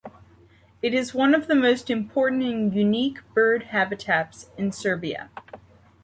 [0.81, 5.29] It is one of the most important and unique bird habitats in Serbia.